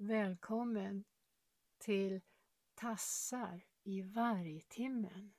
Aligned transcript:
Välkommen 0.00 1.04
till 1.78 2.20
Tassar 2.74 3.64
i 3.82 4.02
vargtimmen. 4.02 5.32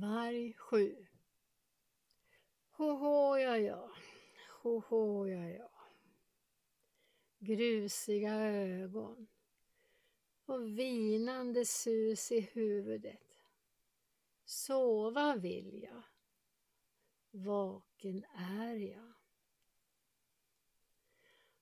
Varg 0.00 0.54
7 0.56 1.06
Hoho 2.70 3.36
ja 3.36 3.56
ja, 3.56 3.90
hoho 4.62 5.26
ja 5.26 5.48
ja. 5.48 5.70
Grusiga 7.38 8.34
ögon 8.34 9.26
och 10.46 10.78
vinande 10.78 11.64
sus 11.64 12.32
i 12.32 12.40
huvudet. 12.40 13.44
Sova 14.44 15.36
vill 15.36 15.82
jag. 15.82 16.02
Vaken 17.30 18.24
är 18.34 18.74
jag. 18.74 19.12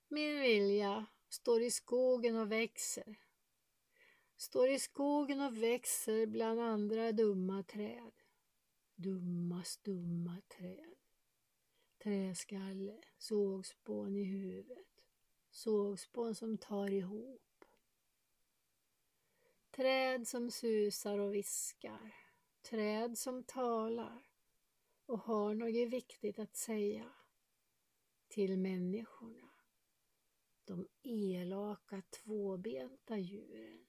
Min 0.07 0.41
vilja 0.41 1.05
står 1.29 1.61
i 1.61 1.71
skogen 1.71 2.37
och 2.37 2.51
växer. 2.51 3.19
Står 4.37 4.69
i 4.69 4.79
skogen 4.79 5.41
och 5.41 5.63
växer 5.63 6.25
bland 6.25 6.59
andra 6.59 7.11
dumma 7.11 7.63
träd. 7.63 8.11
Dumma, 9.01 9.63
stumma 9.63 10.41
träd. 10.57 10.95
Träskalle, 12.03 13.01
sågspån 13.17 14.15
i 14.15 14.23
huvudet. 14.23 14.87
Sågspån 15.49 16.35
som 16.35 16.57
tar 16.57 16.91
ihop. 16.91 17.65
Träd 19.71 20.27
som 20.27 20.51
susar 20.51 21.19
och 21.19 21.33
viskar. 21.33 22.15
Träd 22.61 23.17
som 23.17 23.43
talar 23.43 24.27
och 25.05 25.19
har 25.19 25.53
något 25.53 25.93
viktigt 25.93 26.39
att 26.39 26.55
säga 26.55 27.11
till 28.27 28.57
människorna. 28.57 29.49
De 30.65 30.87
elaka 31.01 32.01
tvåbenta 32.01 33.17
djuren. 33.17 33.87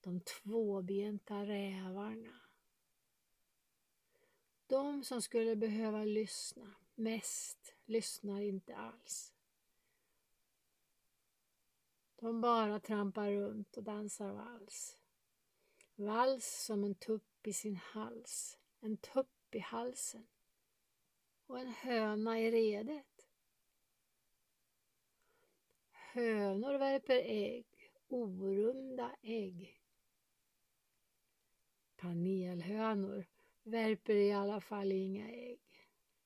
De 0.00 0.20
tvåbenta 0.20 1.46
rävarna. 1.46 2.47
De 4.78 5.04
som 5.04 5.22
skulle 5.22 5.56
behöva 5.56 6.04
lyssna 6.04 6.74
mest 6.94 7.74
lyssnar 7.84 8.40
inte 8.40 8.76
alls. 8.76 9.34
De 12.16 12.40
bara 12.40 12.80
trampar 12.80 13.30
runt 13.30 13.76
och 13.76 13.82
dansar 13.82 14.32
vals. 14.32 14.98
Vals 15.94 16.64
som 16.64 16.84
en 16.84 16.94
tupp 16.94 17.46
i 17.46 17.52
sin 17.52 17.76
hals, 17.76 18.58
en 18.80 18.96
tupp 18.96 19.54
i 19.54 19.58
halsen 19.58 20.26
och 21.46 21.58
en 21.58 21.68
höna 21.68 22.40
i 22.40 22.50
redet. 22.50 23.28
Hönor 25.90 26.78
värper 26.78 27.18
ägg, 27.24 27.66
orunda 28.08 29.16
ägg. 29.22 29.80
Panelhönor 31.96 33.26
värper 33.62 34.14
i 34.14 34.32
alla 34.32 34.60
fall 34.60 34.92
inga 34.92 35.30
ägg. 35.30 35.60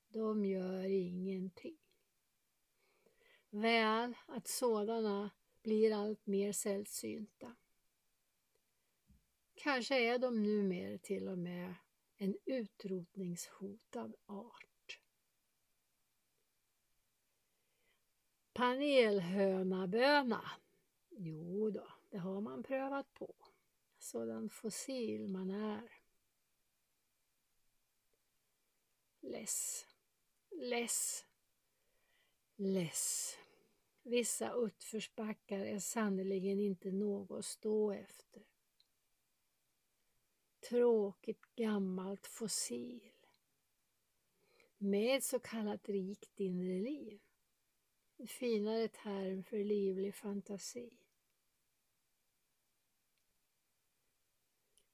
De 0.09 0.45
gör 0.45 0.85
ingenting. 0.85 1.79
Väl 3.51 4.15
att 4.27 4.49
sådana 4.49 5.31
blir 5.63 5.95
allt 5.95 6.27
mer 6.27 6.53
sällsynta. 6.53 7.57
Kanske 9.55 9.99
är 9.99 10.19
de 10.19 10.43
numera 10.43 10.99
till 10.99 11.29
och 11.29 11.39
med 11.39 11.75
en 12.17 12.37
utrotningshotad 12.45 14.15
art. 14.27 15.01
Panelhönaböna. 18.53 20.51
Jo 21.11 21.71
då, 21.71 21.87
det 22.11 22.19
har 22.19 22.41
man 22.41 22.63
prövat 22.63 23.15
på. 23.15 23.35
Sådan 23.99 24.49
fossil 24.49 25.29
man 25.29 25.51
är. 25.51 26.02
Less, 29.43 29.87
less, 30.51 31.25
less. 32.57 33.37
Vissa 34.03 34.53
utförsbackar 34.53 35.59
är 35.59 35.79
sannerligen 35.79 36.61
inte 36.61 36.93
något 36.93 37.39
att 37.39 37.45
stå 37.45 37.93
efter. 37.93 38.43
Tråkigt 40.69 41.55
gammalt 41.57 42.27
fossil. 42.27 43.13
Med 44.79 45.25
så 45.25 45.39
kallat 45.39 45.89
rikt 45.89 46.41
inre 46.41 46.81
liv. 46.81 47.21
En 48.17 48.27
finare 48.27 48.89
term 48.89 49.45
för 49.45 49.65
livlig 49.65 50.15
fantasi. 50.15 50.99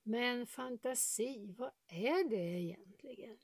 Men 0.02 0.46
fantasi, 0.46 1.54
vad 1.58 1.72
är 1.86 2.28
det 2.28 2.60
egentligen? 2.60 3.38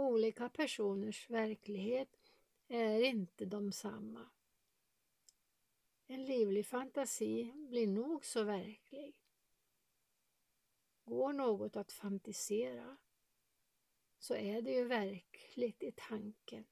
Olika 0.00 0.48
personers 0.48 1.30
verklighet 1.30 2.32
är 2.68 3.02
inte 3.02 3.44
de 3.44 3.72
samma. 3.72 4.30
En 6.06 6.24
livlig 6.24 6.66
fantasi 6.66 7.52
blir 7.54 7.86
nog 7.86 8.24
så 8.24 8.42
verklig. 8.42 9.14
Går 11.04 11.32
något 11.32 11.76
att 11.76 11.92
fantisera 11.92 12.96
så 14.18 14.34
är 14.34 14.62
det 14.62 14.72
ju 14.72 14.84
verkligt 14.84 15.82
i 15.82 15.92
tanken. 15.96 16.66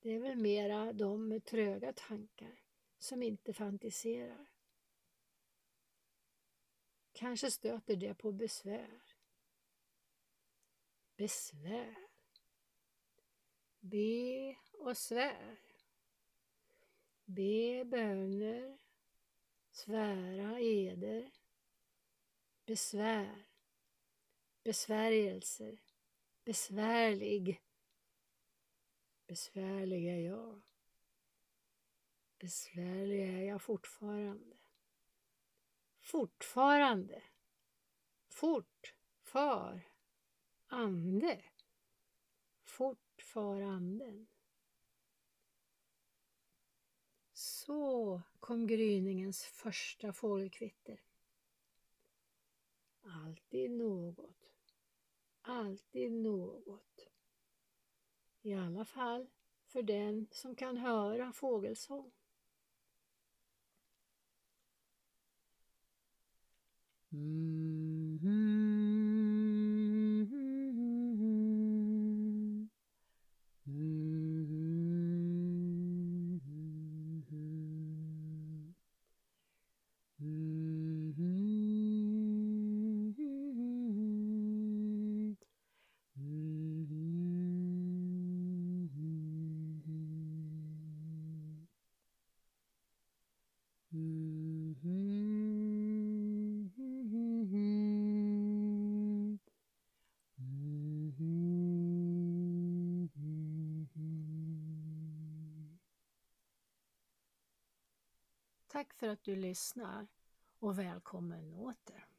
Det 0.00 0.10
är 0.10 0.18
väl 0.18 0.36
mera 0.36 0.92
de 0.92 1.28
med 1.28 1.44
tröga 1.44 1.92
tankar 1.92 2.62
som 2.98 3.22
inte 3.22 3.52
fantiserar. 3.52 4.46
Kanske 7.12 7.50
stöter 7.50 7.96
det 7.96 8.14
på 8.14 8.32
besvär. 8.32 9.13
Besvär. 11.16 11.96
Be 13.80 14.56
och 14.72 14.96
svär. 14.96 15.58
Be 17.24 17.84
böner. 17.84 18.78
Svära 19.70 20.60
eder. 20.60 21.32
Besvär. 22.66 23.46
Besvärjelser. 24.62 25.78
Besvärlig. 26.44 27.62
Besvärlig 29.26 30.08
är 30.08 30.18
jag. 30.18 30.62
Besvärlig 32.38 33.20
är 33.20 33.42
jag 33.42 33.62
fortfarande. 33.62 34.56
Fortfarande. 36.00 37.22
Fort. 38.28 38.94
Ande. 40.74 41.42
Fort 42.62 43.22
far 43.22 43.60
anden. 43.60 44.26
Så 47.32 48.20
kom 48.40 48.66
gryningens 48.66 49.44
första 49.44 50.12
fågelkvitter. 50.12 51.00
Alltid 53.02 53.70
något. 53.70 54.50
Alltid 55.42 56.12
något. 56.12 57.08
I 58.42 58.54
alla 58.54 58.84
fall 58.84 59.26
för 59.66 59.82
den 59.82 60.26
som 60.30 60.54
kan 60.56 60.76
höra 60.76 61.32
fågelsång. 61.32 62.12
Mm 67.12 67.63
Tack 108.74 108.94
för 108.94 109.08
att 109.08 109.24
du 109.24 109.36
lyssnar 109.36 110.06
och 110.58 110.78
välkommen 110.78 111.54
åter. 111.54 112.13